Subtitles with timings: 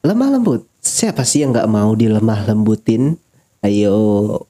[0.00, 0.64] lemah lembut.
[0.80, 3.20] Siapa sih yang nggak mau dilemah lembutin?
[3.60, 3.92] Ayo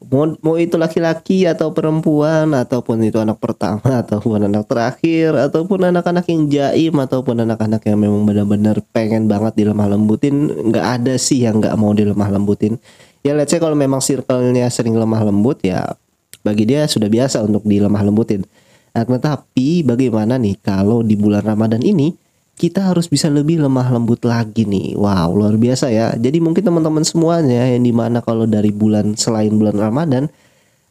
[0.07, 6.31] mau, mau itu laki-laki atau perempuan ataupun itu anak pertama ataupun anak terakhir ataupun anak-anak
[6.31, 10.55] yang jaim ataupun anak-anak yang memang benar-benar pengen banget dilemah lembutin.
[10.71, 12.79] Nggak ada sih yang nggak mau dilemah lembutin.
[13.27, 15.99] Ya let's say kalau memang circle-nya sering lemah lembut ya
[16.47, 18.47] bagi dia sudah biasa untuk dilemah lembutin.
[18.91, 22.15] Nah, tetapi bagaimana nih kalau di bulan Ramadan ini
[22.61, 24.93] kita harus bisa lebih lemah lembut lagi nih.
[24.93, 26.13] Wow, luar biasa ya.
[26.13, 30.29] Jadi mungkin teman-teman semuanya yang di mana kalau dari bulan selain bulan Ramadan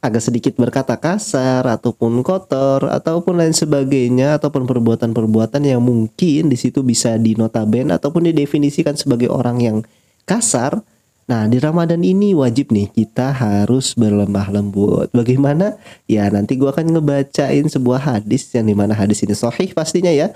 [0.02, 6.82] agak sedikit berkata kasar ataupun kotor ataupun lain sebagainya ataupun perbuatan-perbuatan yang mungkin di situ
[6.82, 9.78] bisa dinotaben ataupun didefinisikan sebagai orang yang
[10.26, 10.82] kasar.
[11.30, 15.14] Nah, di Ramadan ini wajib nih kita harus berlemah lembut.
[15.14, 15.78] Bagaimana?
[16.10, 20.34] Ya, nanti gua akan ngebacain sebuah hadis yang di mana hadis ini sahih pastinya ya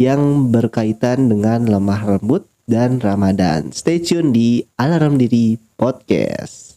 [0.00, 3.70] yang berkaitan dengan lemah lembut dan Ramadan.
[3.70, 6.74] Stay tune di Alarm Diri Podcast.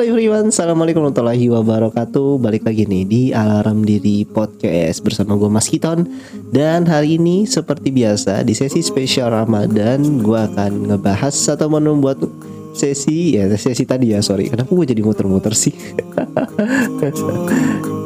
[0.00, 2.40] Halo everyone, assalamualaikum warahmatullahi wabarakatuh.
[2.40, 6.08] Balik lagi nih di Alarm Diri Podcast bersama gue Mas Kiton.
[6.48, 12.16] Dan hari ini seperti biasa di sesi spesial Ramadan, gue akan ngebahas atau membuat
[12.72, 15.74] sesi ya sesi tadi ya sorry kenapa gue jadi muter-muter sih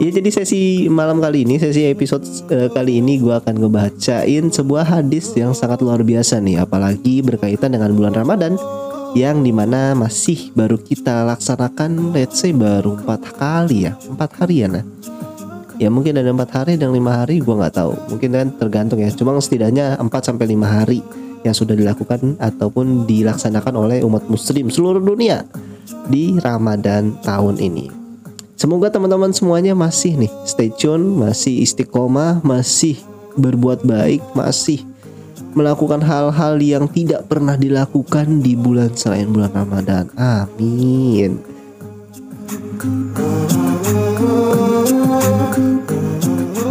[0.02, 4.88] ya jadi sesi malam kali ini sesi episode uh, kali ini gue akan ngebacain sebuah
[4.88, 8.56] hadis yang sangat luar biasa nih apalagi berkaitan dengan bulan Ramadan
[9.14, 14.66] yang di mana masih baru kita laksanakan let's say baru empat kali ya empat hari
[14.66, 14.84] ya nah
[15.78, 17.94] ya mungkin ada empat hari dan lima hari gue nggak tahu.
[18.14, 19.10] Mungkin kan tergantung ya.
[19.10, 21.02] Cuma setidaknya empat sampai lima hari
[21.44, 25.44] yang sudah dilakukan ataupun dilaksanakan oleh umat muslim seluruh dunia
[26.08, 27.92] di Ramadan tahun ini.
[28.54, 32.96] Semoga teman-teman semuanya masih nih stay tune masih istiqomah masih
[33.34, 34.86] berbuat baik masih
[35.54, 40.10] melakukan hal-hal yang tidak pernah dilakukan di bulan selain bulan Ramadan.
[40.18, 41.38] Amin.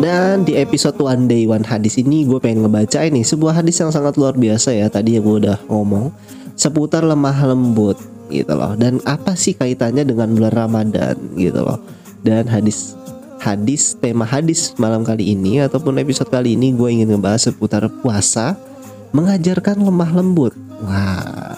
[0.04, 3.90] Dan di episode One Day One Hadis ini gue pengen ngebaca ini sebuah hadis yang
[3.90, 6.12] sangat luar biasa ya tadi yang gue udah ngomong
[6.60, 7.96] seputar lemah lembut
[8.28, 8.76] gitu loh.
[8.76, 11.80] Dan apa sih kaitannya dengan bulan Ramadan gitu loh.
[12.20, 13.00] Dan hadis
[13.40, 18.56] hadis tema hadis malam kali ini ataupun episode kali ini gue ingin ngebahas seputar puasa
[19.13, 20.53] mengajarkan lemah lembut.
[20.81, 21.56] Wah,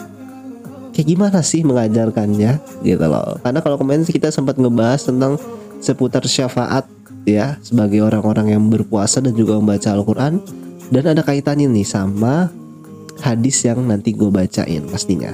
[0.92, 3.40] kayak gimana sih mengajarkannya gitu loh.
[3.42, 5.40] Karena kalau kemarin kita sempat ngebahas tentang
[5.80, 6.86] seputar syafaat
[7.26, 10.44] ya sebagai orang-orang yang berpuasa dan juga membaca Al-Quran
[10.94, 12.54] dan ada kaitannya nih sama
[13.24, 15.32] hadis yang nanti gue bacain pastinya.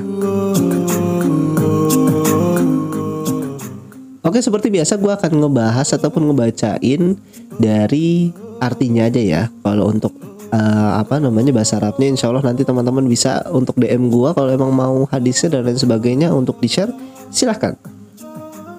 [4.21, 7.17] Oke seperti biasa gue akan ngebahas ataupun ngebacain
[7.57, 10.13] dari artinya aja ya Kalau untuk
[10.51, 14.71] uh, apa namanya bahasa Arabnya insya Allah nanti teman-teman bisa untuk DM gua kalau emang
[14.71, 16.91] mau hadisnya dan lain sebagainya untuk di share
[17.31, 17.75] silahkan.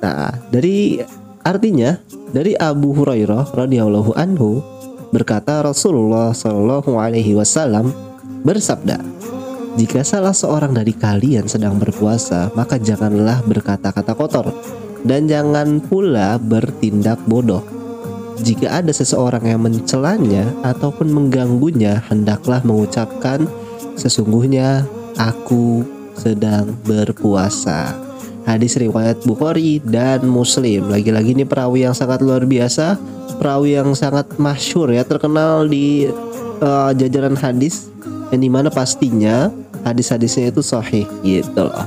[0.05, 1.01] Nah dari
[1.43, 1.99] artinya
[2.31, 4.63] dari Abu Hurairah radhiyallahu anhu
[5.13, 7.93] berkata Rasulullah Shallallahu alaihi wasallam
[8.43, 8.97] bersabda
[9.77, 14.49] jika salah seorang dari kalian sedang berpuasa maka janganlah berkata-kata kotor
[15.05, 17.82] dan jangan pula bertindak bodoh
[18.43, 23.47] jika ada seseorang yang mencelanya ataupun mengganggunya, hendaklah mengucapkan
[23.95, 24.83] sesungguhnya
[25.15, 25.87] aku
[26.19, 27.95] sedang berpuasa.
[28.43, 30.91] Hadis riwayat Bukhari dan Muslim.
[30.91, 32.99] Lagi-lagi ini perawi yang sangat luar biasa,
[33.39, 36.11] perawi yang sangat masyur ya, terkenal di
[36.59, 37.87] uh, jajaran hadis
[38.35, 39.55] yang di mana pastinya
[39.87, 41.87] hadis-hadisnya itu sahih gitu loh.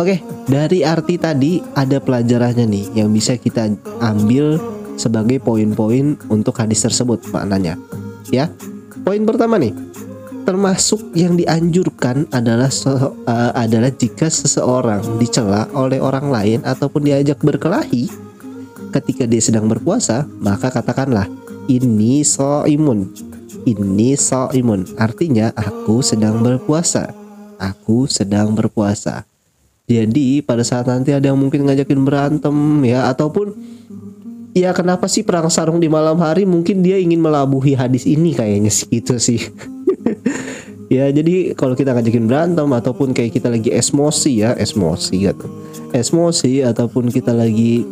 [0.00, 4.60] Oke, dari arti tadi ada pelajarannya nih yang bisa kita ambil
[4.96, 7.76] sebagai poin-poin untuk hadis tersebut maknanya.
[8.32, 8.50] Ya.
[9.06, 9.70] Poin pertama nih,
[10.42, 17.38] termasuk yang dianjurkan adalah so, uh, adalah jika seseorang dicela oleh orang lain ataupun diajak
[17.38, 18.10] berkelahi
[18.90, 21.30] ketika dia sedang berpuasa, maka katakanlah
[21.70, 23.10] ini so imun.
[23.66, 24.86] Ini so imun.
[24.98, 27.10] Artinya aku sedang berpuasa.
[27.58, 29.26] Aku sedang berpuasa.
[29.86, 33.54] Jadi pada saat nanti ada yang mungkin ngajakin berantem ya ataupun
[34.56, 38.72] ya kenapa sih perang sarung di malam hari mungkin dia ingin melabuhi hadis ini kayaknya
[38.72, 39.40] sih gitu sih.
[40.86, 45.50] Ya jadi kalau kita ngajakin berantem ataupun kayak kita lagi esmosi ya esmosi gitu.
[45.90, 47.82] Esmosi ataupun kita lagi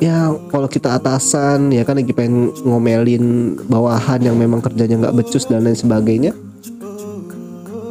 [0.00, 5.44] ya kalau kita atasan ya kan lagi pengen ngomelin bawahan yang memang kerjanya nggak becus
[5.46, 6.32] dan lain sebagainya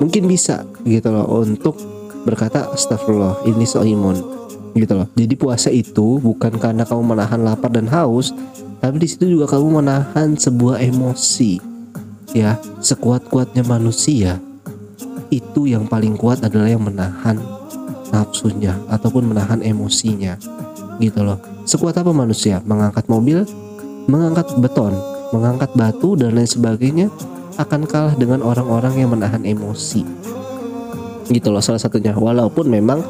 [0.01, 1.77] mungkin bisa gitu loh untuk
[2.25, 4.42] berkata astagfirullah ini soimun
[4.73, 5.07] gitu loh.
[5.13, 8.33] Jadi puasa itu bukan karena kamu menahan lapar dan haus
[8.83, 11.61] tapi di situ juga kamu menahan sebuah emosi
[12.35, 12.57] ya.
[12.83, 14.41] Sekuat-kuatnya manusia
[15.31, 17.39] itu yang paling kuat adalah yang menahan
[18.13, 20.37] nafsunya ataupun menahan emosinya
[21.01, 21.41] gitu loh.
[21.63, 22.61] Sekuat apa manusia?
[22.65, 23.45] Mengangkat mobil
[24.03, 24.91] mengangkat beton
[25.31, 27.07] mengangkat batu dan lain sebagainya
[27.57, 30.05] akan kalah dengan orang-orang yang menahan emosi
[31.31, 32.13] gitu loh salah satunya.
[32.13, 33.01] Walaupun memang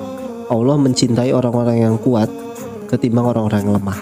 [0.53, 2.29] Allah mencintai orang-orang yang kuat
[2.85, 3.99] ketimbang orang-orang yang lemah.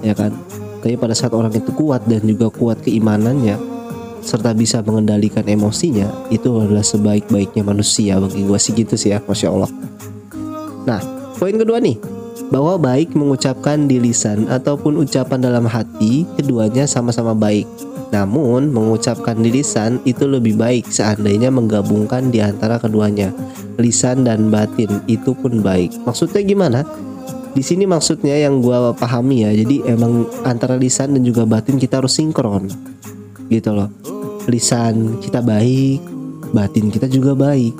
[0.00, 0.32] Ya kan?
[0.80, 3.76] Tapi pada saat orang itu kuat dan juga kuat keimanannya
[4.24, 9.52] serta bisa mengendalikan emosinya itu adalah sebaik-baiknya manusia bagi gue sih gitu sih ya masya
[9.52, 9.70] Allah.
[10.88, 11.00] Nah
[11.36, 12.00] poin kedua nih.
[12.46, 17.66] Bahwa baik mengucapkan di lisan ataupun ucapan dalam hati keduanya sama-sama baik.
[18.14, 23.34] Namun mengucapkan di lisan itu lebih baik seandainya menggabungkan di antara keduanya
[23.76, 25.92] lisan dan batin itu pun baik.
[26.04, 26.80] Maksudnya gimana?
[27.56, 32.04] Di sini maksudnya yang gue pahami ya jadi emang antara lisan dan juga batin kita
[32.04, 32.68] harus sinkron
[33.48, 33.88] gitu loh.
[34.44, 36.04] Lisan kita baik
[36.52, 37.72] batin kita juga baik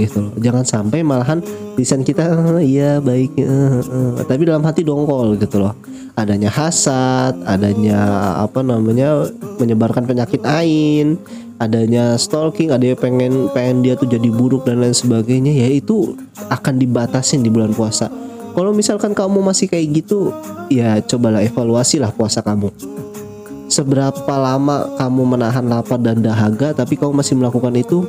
[0.00, 0.32] gitu loh.
[0.40, 1.44] Jangan sampai malahan
[1.76, 2.32] lisan kita
[2.64, 5.76] iya baik uh, uh, tapi dalam hati dongkol gitu loh.
[6.16, 8.00] Adanya hasad adanya
[8.40, 9.28] apa namanya
[9.60, 11.20] menyebarkan penyakit ain
[11.60, 16.16] adanya stalking ada yang pengen pengen dia tuh jadi buruk dan lain sebagainya ya itu
[16.48, 18.08] akan dibatasin di bulan puasa.
[18.56, 20.32] Kalau misalkan kamu masih kayak gitu
[20.72, 22.72] ya cobalah evaluasi lah puasa kamu.
[23.68, 28.08] Seberapa lama kamu menahan lapar dan dahaga tapi kamu masih melakukan itu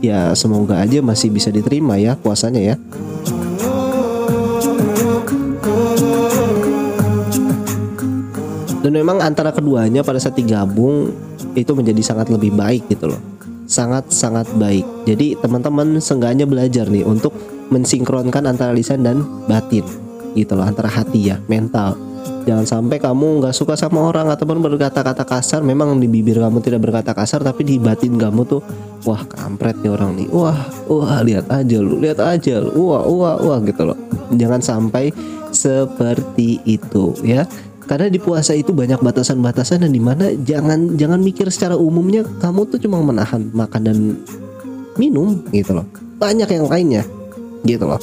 [0.00, 2.76] ya semoga aja masih bisa diterima ya puasanya ya.
[8.80, 11.10] Dan memang antara keduanya pada saat digabung
[11.56, 13.20] itu menjadi sangat lebih baik gitu loh
[13.66, 17.34] sangat sangat baik jadi teman-teman seenggaknya belajar nih untuk
[17.72, 19.82] mensinkronkan antara lisan dan batin
[20.38, 21.98] gitu loh antara hati ya mental
[22.46, 25.66] Jangan sampai kamu nggak suka sama orang ataupun berkata-kata kasar.
[25.66, 28.62] Memang di bibir kamu tidak berkata kasar, tapi di batin kamu tuh,
[29.02, 30.30] wah kampret nih orang nih.
[30.30, 30.54] Wah,
[30.86, 32.70] wah lihat aja lu, lihat aja lu.
[32.86, 33.98] Wah, wah, wah gitu loh.
[34.30, 35.10] Jangan sampai
[35.50, 37.50] seperti itu ya.
[37.86, 42.66] Karena di puasa itu banyak batasan-batasan dan di mana jangan jangan mikir secara umumnya kamu
[42.66, 43.98] tuh cuma menahan makan dan
[44.98, 45.86] minum gitu loh.
[46.18, 47.06] Banyak yang lainnya
[47.62, 48.02] gitu loh.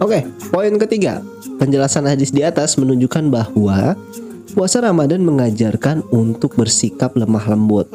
[0.00, 0.20] Oke,
[0.52, 1.20] poin ketiga.
[1.60, 3.96] Penjelasan hadis di atas menunjukkan bahwa
[4.52, 7.88] puasa Ramadan mengajarkan untuk bersikap lemah lembut.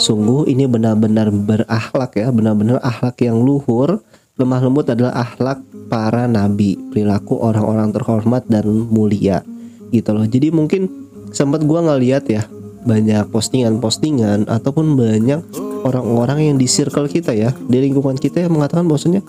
[0.00, 4.00] Sungguh ini benar-benar berakhlak ya, benar-benar akhlak yang luhur.
[4.40, 5.60] Lemah lembut adalah akhlak
[5.92, 9.44] para nabi, perilaku orang-orang terhormat dan mulia.
[9.92, 10.24] Gitu loh.
[10.24, 10.88] Jadi mungkin
[11.28, 12.48] sempat gua ngeliat ya
[12.88, 15.44] banyak postingan-postingan ataupun banyak
[15.84, 19.20] orang-orang yang di circle kita ya, di lingkungan kita yang mengatakan bahwasanya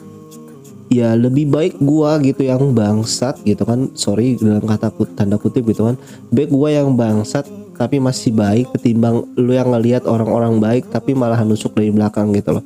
[0.92, 5.88] ya lebih baik gua gitu yang bangsat gitu kan sorry dalam kata tanda kutip gitu
[5.88, 5.96] kan
[6.36, 7.48] baik gua yang bangsat
[7.80, 12.60] tapi masih baik ketimbang lu yang ngelihat orang-orang baik tapi malah nusuk dari belakang gitu
[12.60, 12.64] loh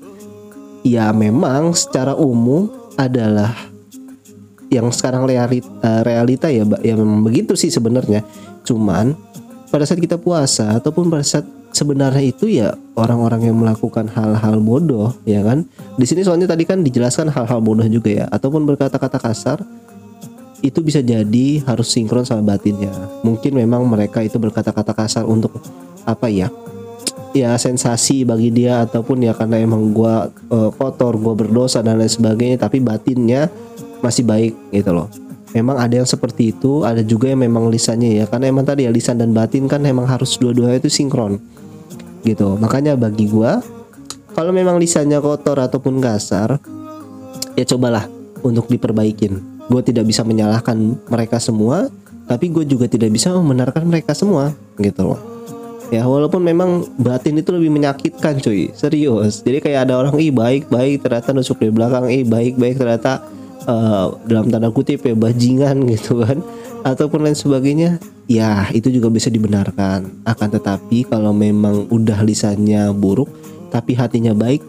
[0.86, 3.58] ya memang secara umum adalah
[4.70, 8.22] yang sekarang realita, eh, realita ya ya memang begitu sih sebenarnya.
[8.62, 9.18] Cuman
[9.74, 15.18] pada saat kita puasa ataupun pada saat sebenarnya itu ya orang-orang yang melakukan hal-hal bodoh
[15.26, 15.66] ya kan?
[15.98, 18.26] Di sini soalnya tadi kan dijelaskan hal-hal bodoh juga ya.
[18.30, 19.66] Ataupun berkata-kata kasar
[20.62, 22.94] itu bisa jadi harus sinkron sama batinnya.
[23.22, 25.54] Mungkin memang mereka itu berkata-kata kasar untuk
[26.06, 26.54] apa ya
[27.36, 32.08] ya sensasi bagi dia ataupun ya karena emang gua uh, kotor gua berdosa dan lain
[32.08, 33.52] sebagainya tapi batinnya
[34.00, 35.12] masih baik gitu loh.
[35.52, 38.92] Memang ada yang seperti itu ada juga yang memang lisannya ya karena emang tadi ya
[38.92, 41.44] lisan dan batin kan memang harus dua-duanya itu sinkron
[42.24, 42.56] gitu.
[42.56, 43.60] Makanya bagi gua
[44.32, 46.56] kalau memang lisannya kotor ataupun kasar
[47.60, 48.08] ya cobalah
[48.48, 49.60] untuk diperbaikin.
[49.66, 50.78] Gue tidak bisa menyalahkan
[51.12, 51.92] mereka semua
[52.32, 55.35] tapi gue juga tidak bisa membenarkan mereka semua gitu loh
[55.90, 58.72] ya walaupun memang batin itu lebih menyakitkan cuy.
[58.74, 59.42] Serius.
[59.46, 61.06] Jadi kayak ada orang ih baik baik.
[61.06, 62.76] Ternyata nusuk di belakang ih baik baik.
[62.80, 63.26] Ternyata
[63.66, 66.42] uh, dalam tanda kutip ya bajingan gitu kan.
[66.86, 67.98] Ataupun lain sebagainya.
[68.26, 70.26] Ya itu juga bisa dibenarkan.
[70.26, 73.30] Akan tetapi kalau memang udah lisannya buruk
[73.70, 74.64] tapi hatinya baik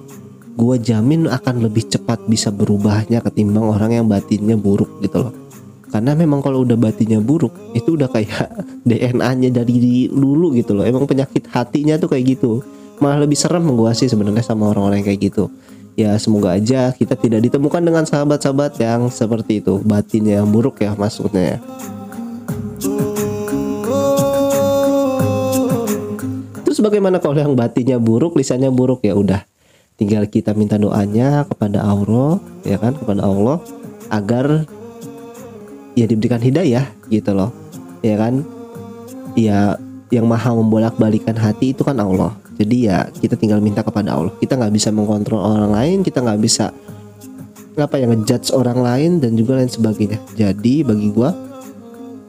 [0.57, 5.46] gue jamin akan lebih cepat bisa berubahnya ketimbang orang yang batinnya buruk gitu loh
[5.97, 8.53] karena memang kalau udah batinnya buruk itu udah kayak
[8.89, 10.85] DNA-nya dari dulu gitu loh.
[10.85, 12.61] Emang penyakit hatinya tuh kayak gitu.
[13.01, 15.49] Malah lebih serem gue sih sebenarnya sama orang-orang kayak gitu.
[15.97, 19.81] Ya semoga aja kita tidak ditemukan dengan sahabat-sahabat yang seperti itu.
[19.89, 21.59] Batinnya yang buruk ya maksudnya ya.
[26.61, 29.01] Terus bagaimana kalau yang batinnya buruk, lisannya buruk?
[29.01, 29.49] Ya udah.
[29.97, 32.37] tinggal kita minta doanya kepada Allah
[32.69, 32.93] ya kan?
[33.01, 33.65] Kepada Allah
[34.13, 34.69] agar
[35.97, 37.51] ya diberikan hidayah gitu loh.
[38.05, 38.45] Ya kan?
[39.35, 39.81] Ya
[40.13, 42.37] yang maha membolak-balikan hati itu kan Allah.
[42.57, 44.33] Jadi ya kita tinggal minta kepada Allah.
[44.39, 46.71] Kita nggak bisa mengkontrol orang lain kita nggak bisa
[47.77, 50.21] apa yang ngejudge orang lain dan juga lain sebagainya.
[50.37, 51.33] Jadi bagi gua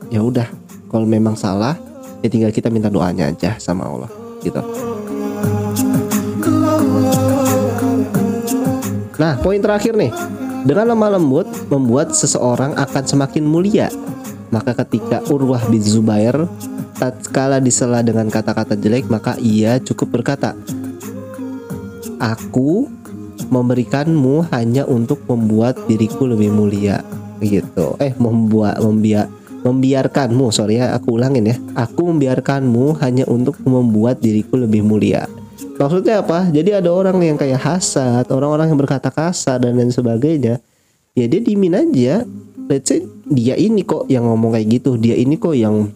[0.09, 0.47] ya udah.
[0.87, 1.75] Kalau memang salah
[2.23, 4.09] ya tinggal kita minta doanya aja sama Allah
[4.41, 4.63] gitu.
[9.17, 10.36] Nah, poin terakhir nih.
[10.67, 13.87] Dengan lemah lembut membuat seseorang akan semakin mulia.
[14.51, 16.35] Maka ketika Urwah bin Zubair
[16.99, 20.59] tatkala disela dengan kata-kata jelek, maka ia cukup berkata,
[22.19, 22.91] "Aku
[23.47, 26.99] memberikanmu hanya untuk membuat diriku lebih mulia."
[27.39, 27.95] gitu.
[28.01, 29.29] Eh, membuat membiak
[29.61, 31.55] membiarkanmu, sorry ya, aku ulangin ya.
[31.79, 35.27] Aku membiarkanmu hanya untuk membuat diriku lebih mulia.
[35.77, 36.49] Maksudnya apa?
[36.49, 40.57] Jadi ada orang yang kayak hasad, orang-orang yang berkata kasar dan lain sebagainya.
[41.13, 42.25] Ya dia dimin aja.
[42.67, 45.87] Let's say dia ini kok yang ngomong kayak gitu, dia ini kok yang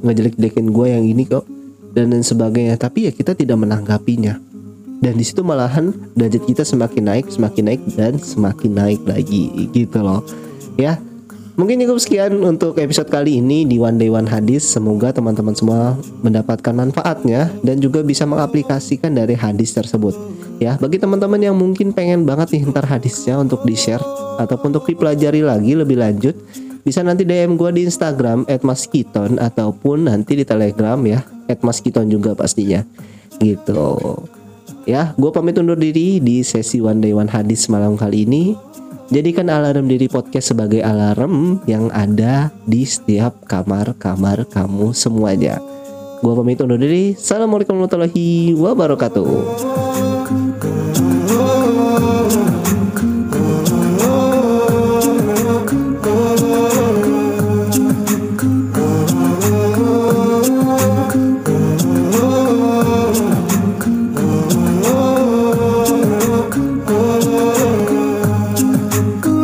[0.00, 1.44] ngejelek-jelekin gue yang ini kok
[1.92, 2.78] dan lain sebagainya.
[2.78, 4.38] Tapi ya kita tidak menanggapinya.
[4.96, 10.00] Dan di situ malahan derajat kita semakin naik, semakin naik dan semakin naik lagi gitu
[10.00, 10.24] loh.
[10.80, 10.96] Ya,
[11.56, 14.60] Mungkin cukup sekian untuk episode kali ini di One Day One Hadis.
[14.68, 20.12] Semoga teman-teman semua mendapatkan manfaatnya dan juga bisa mengaplikasikan dari hadis tersebut.
[20.60, 24.04] Ya, bagi teman-teman yang mungkin pengen banget nih ntar hadisnya untuk di-share
[24.36, 26.36] ataupun untuk dipelajari lagi lebih lanjut,
[26.84, 31.24] bisa nanti DM gue di Instagram @maskiton ataupun nanti di Telegram ya
[31.64, 32.84] @maskiton juga pastinya.
[33.40, 33.96] Gitu.
[34.84, 38.52] Ya, gue pamit undur diri di sesi One Day One Hadis malam kali ini.
[39.06, 45.62] Jadikan alarm diri podcast sebagai alarm yang ada di setiap kamar-kamar kamu semuanya.
[46.26, 47.14] Gua pamit undur diri.
[47.14, 49.30] Assalamualaikum warahmatullahi wabarakatuh.